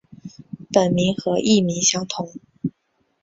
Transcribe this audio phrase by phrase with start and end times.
[0.73, 2.31] 本名和艺名相同。